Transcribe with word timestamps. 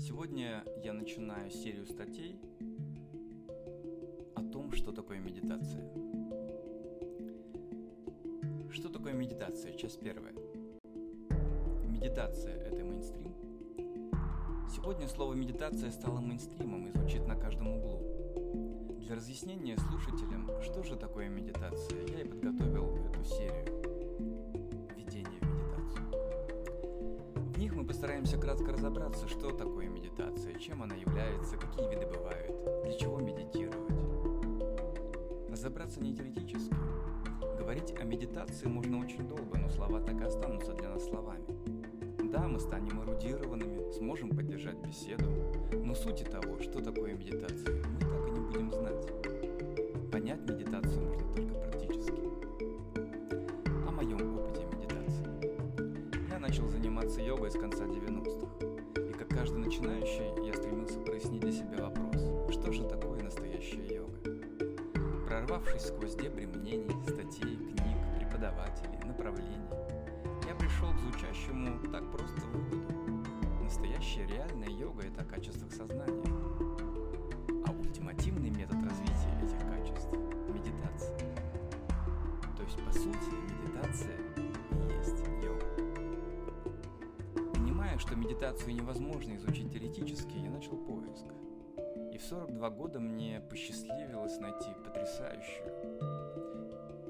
Сегодня 0.00 0.64
я 0.82 0.94
начинаю 0.94 1.50
серию 1.50 1.86
статей 1.86 2.40
о 4.34 4.42
том, 4.42 4.72
что 4.72 4.92
такое 4.92 5.18
медитация. 5.18 5.84
Что 8.72 8.88
такое 8.88 9.12
медитация? 9.12 9.74
Часть 9.74 10.00
первая. 10.00 10.32
Медитация– 11.86 12.54
это 12.64 12.82
мейнстрим. 12.82 13.34
Сегодня 14.74 15.06
слово 15.06 15.34
«медитация» 15.34 15.90
стало 15.90 16.20
мейнстримом 16.20 16.88
и 16.88 16.92
звучит 16.92 17.26
на 17.26 17.36
каждом 17.36 17.68
углу. 17.68 18.96
Для 19.00 19.16
разъяснения 19.16 19.76
слушателям, 19.76 20.48
что 20.62 20.82
же 20.82 20.96
такое 20.96 21.28
медитация, 21.28 22.06
я 22.06 22.22
и 22.22 22.24
подготовил 22.24 22.96
эту 23.04 23.22
серию. 23.24 23.79
Постараемся 28.00 28.38
кратко 28.38 28.72
разобраться, 28.72 29.28
что 29.28 29.50
такое 29.50 29.86
медитация, 29.86 30.54
чем 30.54 30.82
она 30.82 30.94
является, 30.94 31.58
какие 31.58 31.86
виды 31.90 32.06
бывают, 32.06 32.82
для 32.82 32.94
чего 32.94 33.18
медитировать. 33.18 33.76
Разобраться 35.50 36.00
не 36.00 36.16
теоретически. 36.16 36.74
Говорить 37.58 37.94
о 38.00 38.04
медитации 38.04 38.68
можно 38.68 39.00
очень 39.00 39.28
долго, 39.28 39.58
но 39.58 39.68
слова 39.68 40.00
так 40.00 40.18
и 40.18 40.24
останутся 40.24 40.72
для 40.72 40.88
нас 40.88 41.04
словами. 41.04 41.44
Да, 42.32 42.48
мы 42.48 42.58
станем 42.58 43.02
эрудированными, 43.02 43.92
сможем 43.92 44.30
поддержать 44.30 44.78
беседу, 44.78 45.26
но 45.70 45.94
сути 45.94 46.22
того, 46.22 46.58
что 46.58 46.80
такое 46.80 47.12
медитация, 47.12 47.84
мы 47.84 48.00
так 48.00 48.28
и 48.28 48.30
не 48.30 48.40
будем 48.40 48.70
знать. 48.72 50.10
Понять 50.10 50.40
медитацию 50.48 51.02
можно 51.02 51.29
йога 57.30 57.46
из 57.46 57.52
конца 57.52 57.84
90-х. 57.84 59.00
И 59.08 59.12
как 59.12 59.28
каждый 59.28 59.58
начинающий, 59.58 60.44
я 60.44 60.52
стремился 60.52 60.98
прояснить 60.98 61.40
для 61.40 61.52
себя 61.52 61.84
вопрос, 61.84 62.50
что 62.50 62.72
же 62.72 62.82
такое 62.88 63.22
настоящая 63.22 63.86
йога? 63.86 64.18
Прорвавшись 65.28 65.86
сквозь 65.86 66.16
дебри 66.16 66.46
мнений, 66.46 66.96
статей, 67.04 67.56
книг, 67.56 67.98
преподавателей, 68.18 68.98
направлений, 69.06 69.68
я 70.48 70.56
пришел 70.56 70.90
к 70.92 70.98
звучащему 70.98 71.78
так 71.92 72.10
просто 72.10 72.40
выводу. 72.48 72.94
Настоящая 73.62 74.26
реальная 74.26 74.68
йога– 74.68 75.02
это 75.06 75.22
о 75.22 75.24
качествах 75.24 75.70
сознания. 75.70 76.89
Медитацию 88.20 88.74
невозможно 88.74 89.34
изучить 89.36 89.72
теоретически, 89.72 90.36
я 90.36 90.50
начал 90.50 90.76
поиск. 90.76 91.24
И 92.12 92.18
в 92.18 92.22
42 92.22 92.70
года 92.70 93.00
мне 93.00 93.40
посчастливилось 93.48 94.38
найти 94.38 94.68
потрясающую, 94.84 95.66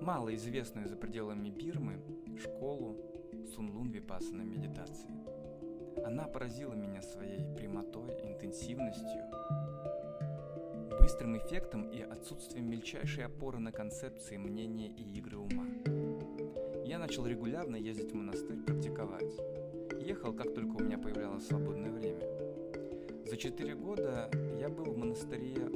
малоизвестную 0.01 0.89
за 0.89 0.97
пределами 0.97 1.51
Бирмы 1.51 2.01
школу 2.39 2.97
Сунлун 3.55 3.91
Випассана 3.91 4.43
медитации. 4.43 5.11
Она 6.05 6.25
поразила 6.25 6.75
меня 6.75 7.03
своей 7.03 7.45
прямотой, 7.57 8.11
интенсивностью, 8.23 9.25
быстрым 11.01 11.37
эффектом 11.37 11.91
и 11.91 12.01
отсутствием 12.01 12.71
мельчайшей 12.71 13.27
опоры 13.27 13.59
на 13.59 13.73
концепции, 13.73 14.37
мнения 14.37 14.89
и 14.89 15.19
игры 15.19 15.39
ума. 15.39 15.67
Я 16.87 16.99
начал 16.99 17.27
регулярно 17.27 17.77
ездить 17.77 18.13
в 18.13 18.15
монастырь 18.15 18.59
практиковать 18.63 19.35
ехал, 20.01 20.33
как 20.33 20.55
только 20.55 20.77
у 20.77 20.83
меня 20.83 20.99
появлялось 20.99 21.47
свободное 21.47 21.91
время. 21.91 22.27
За 23.27 23.37
четыре 23.37 23.75
года 23.75 24.31
я 24.59 24.69
был 24.69 24.85
в 24.85 24.97
монастыре, 24.97 25.71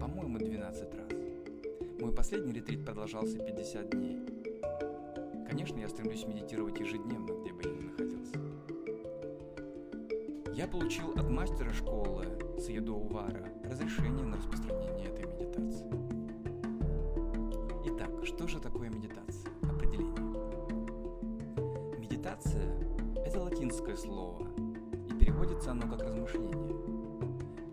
по-моему, 0.00 0.38
12 0.38 0.94
раз. 0.94 1.08
Мой 2.00 2.14
последний 2.14 2.52
ретрит 2.52 2.84
продолжался 2.84 3.38
50 3.38 3.90
дней. 3.90 4.18
Конечно, 5.48 5.78
я 5.78 5.88
стремлюсь 5.88 6.26
медитировать 6.26 6.80
ежедневно, 6.80 7.32
где 7.42 7.52
бы 7.52 7.62
я 7.62 7.70
ни 7.70 7.82
находился. 7.82 8.34
Я 10.54 10.66
получил 10.66 11.10
от 11.12 11.30
мастера 11.30 11.72
школы 11.72 12.26
Саедо 12.58 12.92
Увара 12.92 13.52
разрешение 13.64 14.24
на 14.24 14.36
распространение 14.38 15.08
этой 15.08 15.26
медитации. 15.26 15.86
Итак, 17.86 18.10
что 18.24 18.48
же 18.48 18.60
такое 18.60 18.88
медитация? 18.88 19.21
Медитация– 22.32 22.62
это 23.26 23.42
латинское 23.42 23.94
слово, 23.94 24.46
и 25.10 25.12
переводится 25.18 25.72
оно 25.72 25.82
как 25.82 26.00
размышление. 26.02 26.74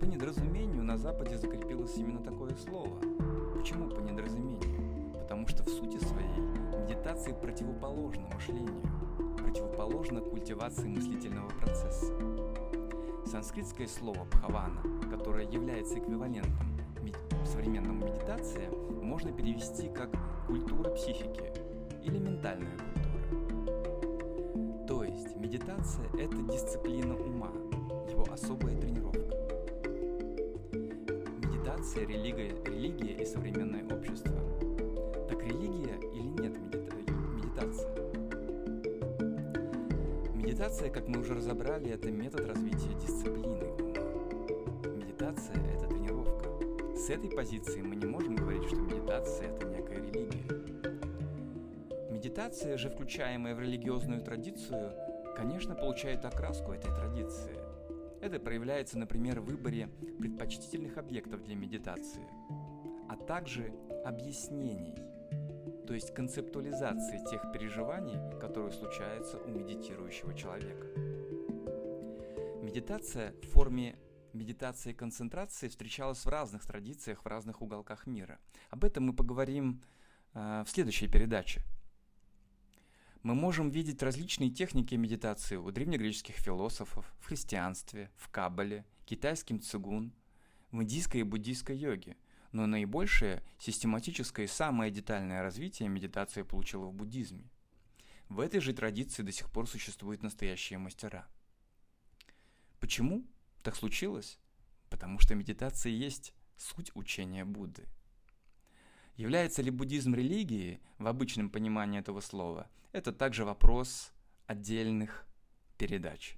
По 0.02 0.04
недоразумению 0.04 0.84
на 0.84 0.98
Западе 0.98 1.38
закрепилось 1.38 1.96
именно 1.96 2.22
такое 2.22 2.54
слово. 2.58 3.00
Почему 3.58 3.90
по 3.90 4.02
недоразумению? 4.02 5.14
Потому 5.14 5.48
что 5.48 5.64
в 5.64 5.70
сути 5.70 5.98
своей 6.04 6.42
медитация 6.84 7.34
противоположна 7.36 8.28
мышлению, 8.34 8.82
противоположна 9.38 10.20
культивации 10.20 10.90
мыслительного 10.90 11.50
процесса. 11.62 12.14
Санскритское 13.26 13.88
слово 13.88 14.26
«бхавана», 14.26 14.82
которое 15.10 15.48
является 15.50 16.00
эквивалентом 16.00 16.68
современному 17.46 18.08
медитации, 18.08 18.68
можно 19.02 19.32
перевести 19.32 19.88
как 19.88 20.10
«культура 20.48 20.90
психики» 20.90 21.54
или 22.04 22.18
«ментальная 22.18 22.78
культура». 22.78 23.09
Медитация– 25.40 26.06
это 26.20 26.36
дисциплина 26.52 27.16
ума, 27.16 27.52
его 28.10 28.28
особая 28.30 28.76
тренировка. 28.76 29.22
Медитация, 31.42 32.06
религия, 32.06 32.54
религия 32.66 33.24
и 33.24 33.26
современное 33.26 33.86
общество. 33.86 34.34
Так 35.30 35.42
религия 35.42 35.98
или 36.12 36.28
нет 36.42 36.58
медита- 36.58 37.12
медитация? 37.38 37.90
Медитация, 40.36 40.90
как 40.90 41.08
мы 41.08 41.22
уже 41.22 41.36
разобрали, 41.36 41.90
это 41.90 42.12
метод 42.12 42.46
развития 42.46 42.94
дисциплины 42.96 43.72
ума. 43.72 44.04
Медитация– 44.94 45.56
это 45.74 45.88
тренировка. 45.88 46.50
С 46.98 47.10
этой 47.10 47.30
позиции 47.30 47.82
мы 47.82 47.96
не 47.96 48.06
можем 48.06 48.36
говорить, 48.36 48.66
что 48.66 48.76
медитация– 48.76 49.48
это 49.56 49.68
некая 49.68 50.02
религия. 50.02 50.44
Медитация 52.12 52.78
же, 52.78 52.90
включаемая 52.90 53.56
в 53.56 53.62
религиозную 53.62 54.22
традицию, 54.22 54.92
конечно, 55.40 55.74
получает 55.74 56.26
окраску 56.26 56.74
этой 56.74 56.94
традиции. 56.94 57.58
Это 58.22 58.42
проявляется, 58.42 58.98
например, 58.98 59.40
в 59.40 59.46
выборе 59.46 59.88
предпочтительных 60.20 60.98
объектов 60.98 61.46
для 61.46 61.56
медитации, 61.56 62.28
а 63.08 63.16
также 63.16 63.74
объяснений, 64.04 64.96
то 65.88 65.94
есть 65.94 66.14
концептуализации 66.14 67.26
тех 67.32 67.54
переживаний, 67.54 68.18
которые 68.42 68.74
случаются 68.74 69.38
у 69.38 69.48
медитирующего 69.48 70.34
человека. 70.34 70.88
Медитация 72.62 73.34
в 73.42 73.48
форме 73.48 73.98
медитации 74.34 74.92
концентрации 74.92 75.70
встречалась 75.70 76.26
в 76.26 76.28
разных 76.28 76.66
традициях 76.66 77.24
в 77.24 77.28
разных 77.28 77.62
уголках 77.62 78.08
мира. 78.08 78.40
Об 78.70 78.84
этом 78.84 79.06
мы 79.06 79.14
поговорим 79.14 79.82
э, 80.34 80.64
в 80.66 80.70
следующей 80.70 81.08
передаче– 81.08 81.62
мы 83.24 83.36
можем 83.36 83.70
видеть 83.70 84.02
различные 84.02 84.50
техники 84.50 84.96
медитации 84.96 85.58
у 85.58 85.70
древнегреческих 85.72 86.36
философов, 86.36 87.14
в 87.20 87.26
христианстве, 87.26 88.12
в 88.16 88.30
каббале, 88.30 88.86
китайском 89.06 89.60
цигун, 89.62 90.14
в 90.72 90.82
индийской 90.82 91.22
и 91.22 91.24
буддийской 91.24 91.76
йоге, 91.76 92.16
но 92.52 92.66
наибольшее 92.66 93.44
систематическое 93.60 94.46
и 94.46 94.50
самое 94.50 94.92
детальное 94.92 95.42
развитие 95.42 95.90
медитации 95.90 96.44
получила 96.44 96.86
в 96.86 96.94
буддизме. 96.94 97.50
В 98.30 98.40
этой 98.40 98.62
же 98.62 98.74
традиции 98.74 99.24
до 99.24 99.32
сих 99.32 99.52
пор 99.52 99.68
существуют 99.68 100.24
настоящие 100.24 100.80
мастера. 100.80 101.28
Почему 102.80 103.26
так 103.64 103.76
случилось? 103.76 104.40
Потому 104.90 105.20
что 105.20 105.36
медитация 105.36 105.92
есть 105.92 106.34
суть 106.56 106.92
учения 106.96 107.44
Будды– 107.44 107.86
Является 109.20 109.62
ли 109.62 109.70
буддизм 109.70 110.16
религией 110.16 110.80
в 110.98 111.06
обычном 111.06 111.50
понимании 111.50 112.00
этого 112.00 112.22
слова? 112.22 112.70
Это 112.94 113.12
также 113.12 113.44
вопрос 113.44 114.14
отдельных 114.48 115.26
передач. 115.78 116.38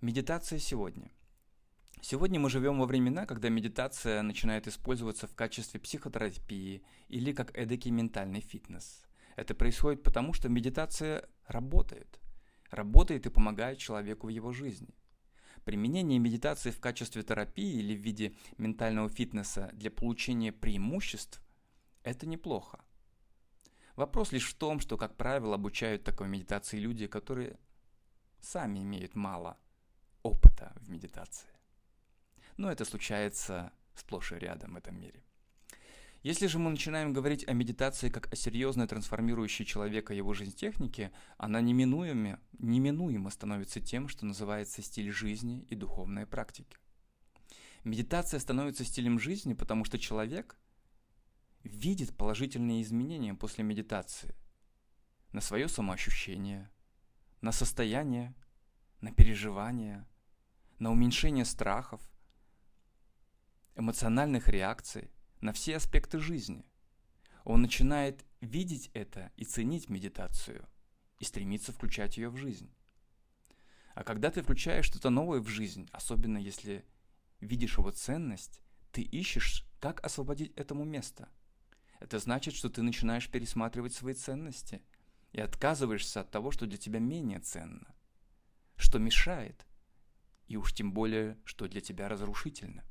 Медитация 0.00 0.60
сегодня. 0.60 1.10
Сегодня 2.00 2.38
мы 2.38 2.48
живем 2.48 2.78
во 2.78 2.86
времена, 2.86 3.26
когда 3.26 3.48
медитация 3.48 4.22
начинает 4.22 4.68
использоваться 4.68 5.26
в 5.26 5.34
качестве 5.34 5.80
психотерапии 5.80 6.84
или 7.08 7.32
как 7.32 7.50
эдакий 7.58 7.90
ментальный 7.90 8.40
фитнес. 8.40 9.04
Это 9.34 9.56
происходит 9.56 10.04
потому, 10.04 10.34
что 10.34 10.48
медитация 10.48 11.28
работает. 11.48 12.20
Работает 12.70 13.26
и 13.26 13.30
помогает 13.30 13.78
человеку 13.78 14.28
в 14.28 14.30
его 14.30 14.52
жизни. 14.52 14.94
Применение 15.64 16.18
медитации 16.18 16.70
в 16.70 16.80
качестве 16.80 17.22
терапии 17.22 17.78
или 17.78 17.94
в 17.94 18.00
виде 18.00 18.34
ментального 18.58 19.08
фитнеса 19.08 19.70
для 19.72 19.90
получения 19.90 20.52
преимуществ– 20.52 21.42
это 22.02 22.26
неплохо. 22.26 22.84
Вопрос 23.96 24.32
лишь 24.32 24.48
в 24.48 24.54
том, 24.54 24.80
что, 24.80 24.96
как 24.96 25.16
правило, 25.16 25.54
обучают 25.54 26.04
такой 26.04 26.28
медитации 26.28 26.78
люди, 26.78 27.06
которые 27.06 27.58
сами 28.40 28.80
имеют 28.80 29.14
мало 29.14 29.56
это 30.62 30.72
в 30.80 30.90
медитации. 30.90 31.48
Но 32.56 32.70
это 32.70 32.84
случается 32.84 33.72
сплошь 33.94 34.32
и 34.32 34.36
рядом 34.36 34.74
в 34.74 34.76
этом 34.76 35.00
мире. 35.00 35.22
Если 36.22 36.46
же 36.46 36.60
мы 36.60 36.70
начинаем 36.70 37.12
говорить 37.12 37.46
о 37.48 37.52
медитации 37.52 38.08
как 38.08 38.32
о 38.32 38.36
серьезной 38.36 38.86
трансформирующей 38.86 39.64
человека 39.64 40.14
его 40.14 40.34
жизнь 40.34 40.54
технике, 40.54 41.10
она 41.36 41.60
неминуемо, 41.60 42.38
неминуемо 42.58 43.28
становится 43.28 43.80
тем, 43.80 44.06
что 44.06 44.24
называется 44.24 44.82
стиль 44.82 45.10
жизни 45.10 45.66
и 45.68 45.74
духовные 45.74 46.26
практики. 46.26 46.78
Медитация 47.82 48.38
становится 48.38 48.84
стилем 48.84 49.18
жизни, 49.18 49.54
потому 49.54 49.84
что 49.84 49.98
человек 49.98 50.56
видит 51.64 52.16
положительные 52.16 52.82
изменения 52.82 53.34
после 53.34 53.64
медитации 53.64 54.36
на 55.32 55.40
свое 55.40 55.66
самоощущение, 55.68 56.70
на 57.40 57.50
состояние, 57.50 58.32
на 59.00 59.10
переживания, 59.12 60.08
на 60.78 60.92
уменьшение 60.92 61.44
страхов, 61.44 62.00
эмоциональных 63.74 64.46
реакций– 64.46 65.10
на 65.42 65.52
все 65.52 65.76
аспекты 65.76 66.18
жизни. 66.18 66.64
Он 67.44 67.60
начинает 67.60 68.24
видеть 68.40 68.90
это 68.94 69.32
и 69.36 69.44
ценить 69.44 69.90
медитацию, 69.90 70.66
и 71.18 71.24
стремиться 71.24 71.72
включать 71.72 72.16
ее 72.16 72.30
в 72.30 72.36
жизнь. 72.36 72.72
А 73.94 74.04
когда 74.04 74.30
ты 74.30 74.42
включаешь 74.42 74.86
что-то 74.86 75.10
новое 75.10 75.40
в 75.40 75.48
жизнь, 75.48 75.88
особенно 75.92 76.38
если 76.38 76.86
видишь 77.40 77.76
его 77.76 77.90
ценность, 77.90 78.62
ты 78.92 79.02
ищешь, 79.02 79.66
как 79.80 80.02
освободить 80.04 80.52
этому 80.54 80.84
место. 80.84 81.28
Это 81.98 82.18
значит, 82.18 82.54
что 82.54 82.70
ты 82.70 82.82
начинаешь 82.82 83.28
пересматривать 83.28 83.94
свои 83.94 84.14
ценности 84.14 84.82
и 85.32 85.40
отказываешься 85.40 86.20
от 86.20 86.30
того, 86.30 86.52
что 86.52 86.66
для 86.66 86.78
тебя 86.78 87.00
менее 87.00 87.40
ценно, 87.40 87.94
что 88.76 88.98
мешает, 88.98 89.66
и 90.46 90.56
уж 90.56 90.72
тем 90.72 90.92
более, 90.92 91.36
что 91.44 91.68
для 91.68 91.80
тебя 91.80 92.08
разрушительно. 92.08 92.84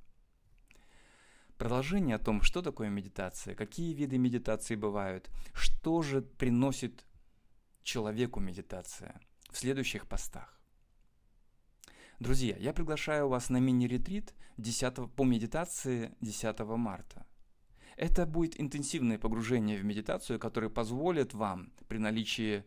Продолжение 1.62 2.16
о 2.16 2.18
том, 2.18 2.42
что 2.42 2.64
такое 2.64 2.90
медитация, 2.90 3.54
какие 3.54 3.94
виды 3.94 4.18
медитации 4.18 4.74
бывают, 4.76 5.30
что 5.54 6.02
же 6.02 6.24
приносит 6.24 7.06
человеку 7.84 8.40
медитация 8.40 9.22
в 9.52 9.60
следующих 9.60 10.08
постах. 10.08 10.60
Друзья, 12.20 12.58
я 12.58 12.74
приглашаю 12.74 13.28
вас 13.28 13.52
на 13.52 13.58
мини-ретрит 13.58 14.34
10, 14.58 15.14
по 15.16 15.24
медитации 15.24 16.16
10 16.22 16.60
марта. 16.62 17.28
Это 17.96 18.26
будет 18.26 18.60
интенсивное 18.60 19.20
погружение 19.20 19.78
в 19.78 19.86
медитацию, 19.86 20.40
которое 20.40 20.70
позволит 20.70 21.36
вам 21.36 21.74
при 21.88 22.00
наличии 22.00 22.66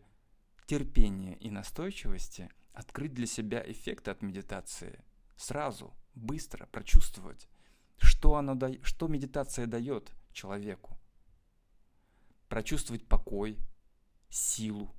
терпения 0.67 1.35
и 1.41 1.49
настойчивости 1.49 2.49
открыть 2.71 3.13
для 3.13 3.27
себя 3.27 3.61
эффекты 3.69 4.11
от 4.11 4.21
медитации 4.21 5.03
сразу, 5.35 5.93
быстро 6.13 6.65
прочувствовать 6.67 7.49
что, 7.97 8.35
оно 8.35 8.55
да... 8.55 8.71
что 8.83 9.07
медитация 9.07 9.67
дает 9.67 10.13
человеку? 10.31 10.97
Прочувствовать 12.47 13.07
покой, 13.07 13.59
силу, 14.29 14.95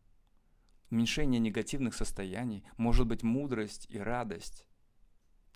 уменьшение 0.91 1.41
негативных 1.41 1.95
состояний, 1.95 2.65
может 2.77 3.07
быть 3.07 3.23
мудрость 3.23 3.87
и 3.89 3.99
радость, 3.99 4.67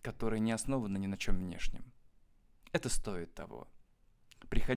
которые 0.02 0.40
не 0.40 0.52
основаны 0.52 0.98
ни 0.98 1.06
на 1.06 1.16
чем 1.16 1.38
внешнем. 1.38 1.92
Это 2.72 2.88
стоит 2.88 3.34
того. 3.34 3.68
Приходи 4.48 4.68